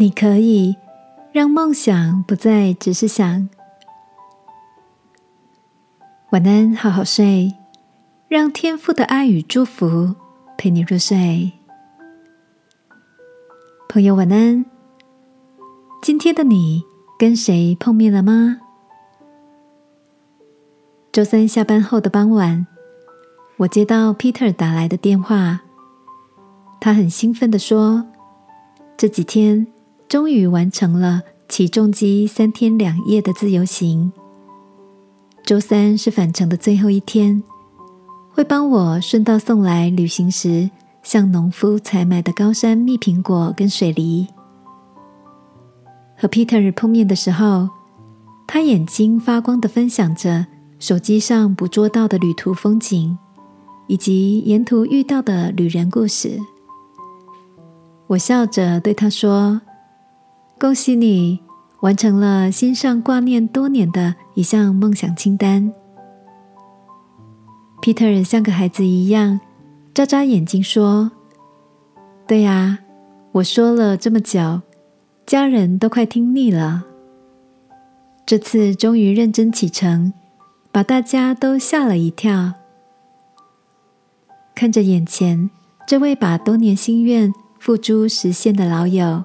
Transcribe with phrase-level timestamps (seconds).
[0.00, 0.76] 你可以
[1.32, 3.48] 让梦想不再只是想。
[6.30, 7.52] 晚安，好好睡，
[8.28, 10.14] 让天父的爱与祝福
[10.56, 11.50] 陪你入睡。
[13.88, 14.64] 朋友，晚安。
[16.00, 16.84] 今天的你
[17.18, 18.60] 跟谁碰面了吗？
[21.10, 22.64] 周三下班后的傍晚，
[23.56, 25.62] 我接到 Peter 打来的电话，
[26.78, 28.06] 他很兴奋的说
[28.96, 29.66] ：“这几天
[30.08, 34.10] 终于完成了起重机三天两夜的自由行。
[35.44, 37.42] 周三是返程的最后一天，
[38.30, 40.70] 会帮我顺道送来旅行时
[41.02, 44.26] 向农夫采买的高山蜜苹果跟水梨。”
[46.16, 47.68] 和 Peter 碰面的时候，
[48.46, 50.46] 他眼睛发光的分享着。
[50.80, 53.18] 手机上捕捉到的旅途风景，
[53.88, 56.38] 以及沿途遇到的旅人故事，
[58.06, 59.60] 我笑着对他说
[60.58, 61.40] ：“恭喜你
[61.80, 65.72] 完成了心上挂念多年的一项梦想清单。
[67.80, 69.40] ”Peter 像个孩子一样
[69.94, 71.12] 眨眨眼睛说
[72.26, 72.78] ：“对呀，
[73.32, 74.62] 我说了这么久，
[75.24, 76.84] 家人都快听腻了，
[78.26, 80.12] 这次终于认真启程。”
[80.70, 82.52] 把大家都吓了一跳。
[84.54, 85.48] 看着眼前
[85.86, 89.24] 这位把多年心愿付诸实现的老友，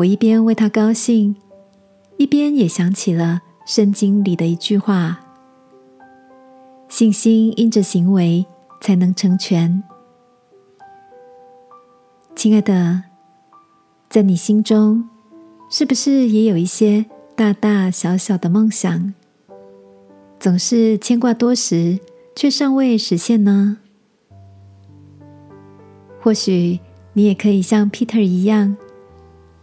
[0.00, 1.36] 我一边为他高兴，
[2.16, 5.20] 一边也想起了圣经里的一句话
[6.88, 8.46] ：“信心因着行为
[8.80, 9.82] 才能成全。”
[12.34, 13.02] 亲爱的，
[14.08, 15.06] 在你心中，
[15.70, 17.04] 是不是也有一些
[17.36, 19.12] 大大小小的梦想？
[20.38, 21.98] 总是牵挂多时，
[22.34, 23.76] 却尚未实现呢？
[26.22, 26.80] 或许
[27.12, 28.78] 你也可以像 Peter 一样，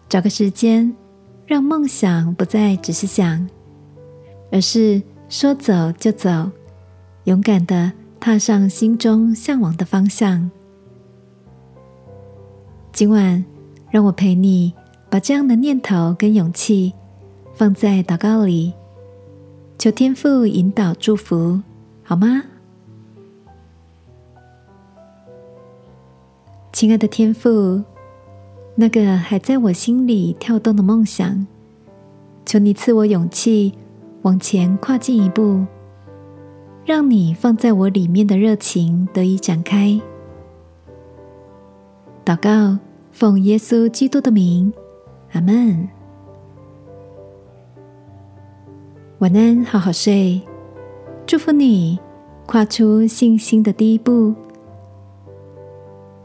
[0.09, 0.95] 找个时间，
[1.45, 3.45] 让梦想不再只是想，
[4.51, 6.49] 而是说走就走，
[7.25, 10.49] 勇敢的踏上心中向往的方向。
[12.93, 13.43] 今晚，
[13.91, 14.73] 让我陪你
[15.09, 16.93] 把这样的念头跟勇气
[17.53, 18.73] 放在祷告里。
[19.77, 21.61] 求天父引导祝福，
[22.01, 22.41] 好吗？
[26.71, 27.83] 亲爱的天父，
[28.79, 31.47] 那个还在我心里跳动的梦想，
[32.45, 33.73] 求你赐我勇气
[34.21, 35.65] 往前跨进一步，
[36.85, 39.99] 让你放在我里面的热情得以展开。
[42.23, 42.77] 祷告，
[43.11, 44.71] 奉耶稣基督的名，
[45.31, 45.89] 阿门。
[49.17, 50.39] 晚安，好好睡。
[51.25, 51.97] 祝福你
[52.45, 54.35] 跨出信心的第一步。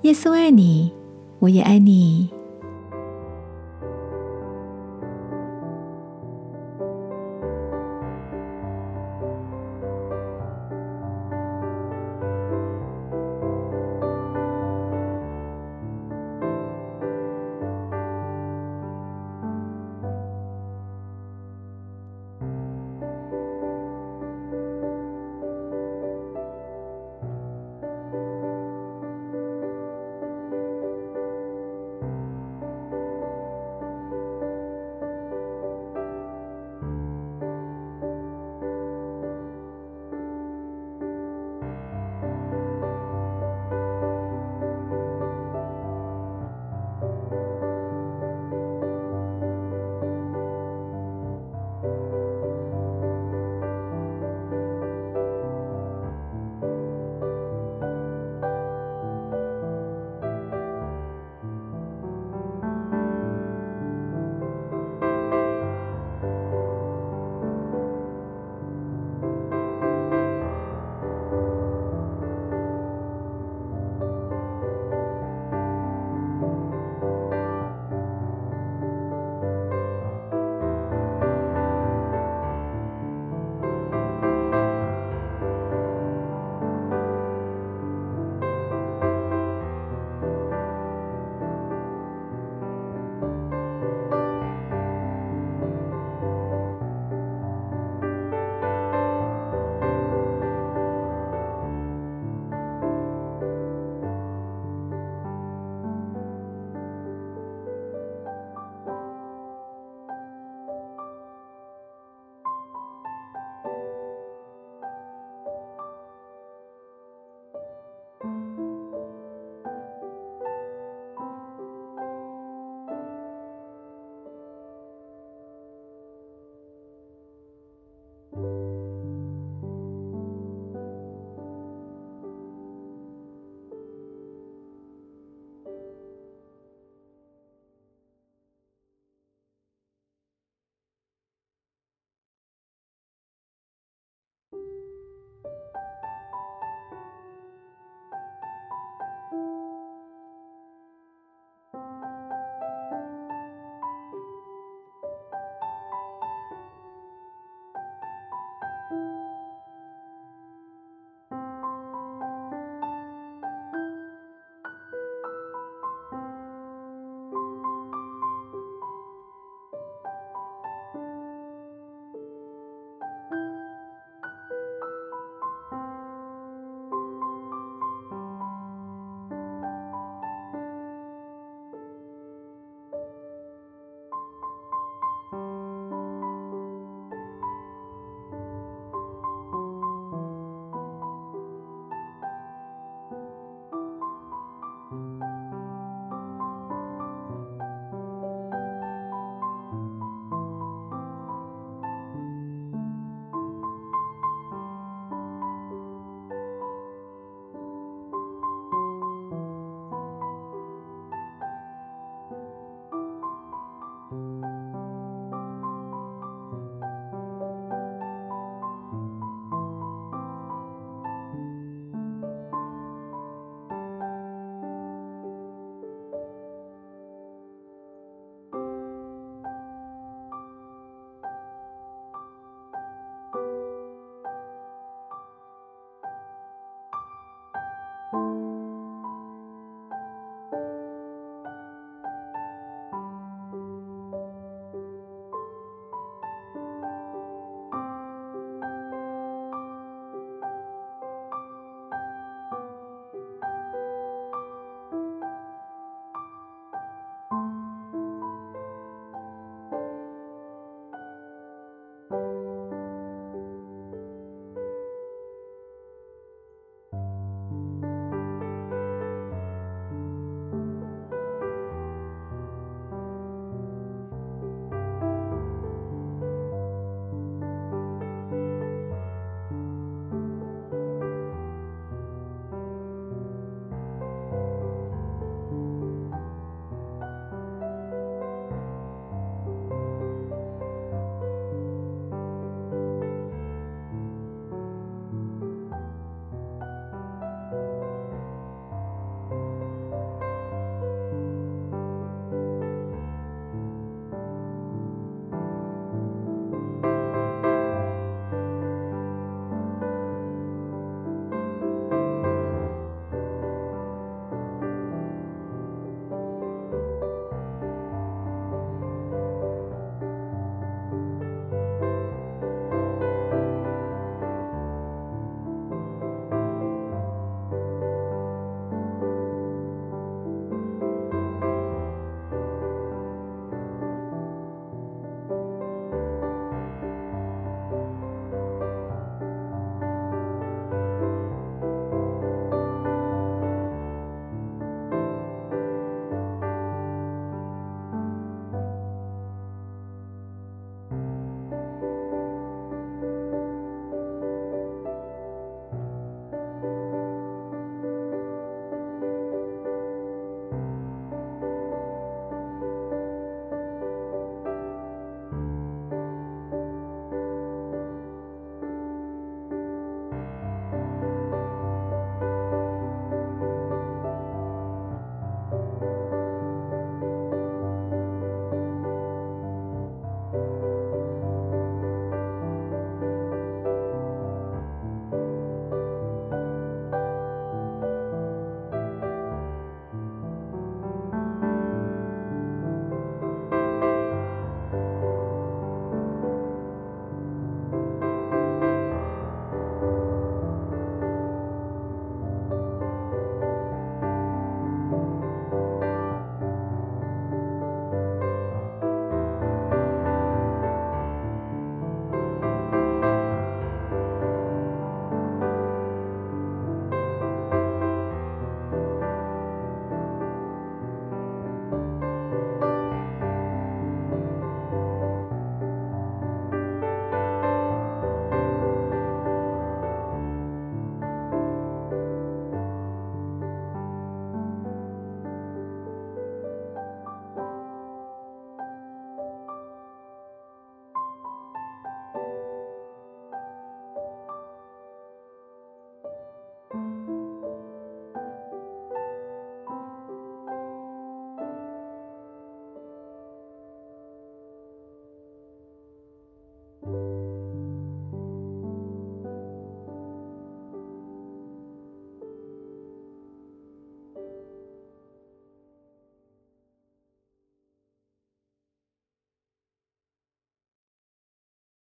[0.03, 0.93] 耶稣爱你，
[1.39, 2.29] 我也爱你。